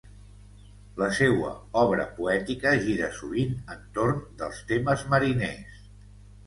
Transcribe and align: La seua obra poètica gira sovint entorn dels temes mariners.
La 1.01 1.09
seua 1.17 1.51
obra 1.83 2.07
poètica 2.21 2.73
gira 2.87 3.11
sovint 3.21 3.55
entorn 3.77 4.27
dels 4.43 4.67
temes 4.75 5.07
mariners. 5.15 5.89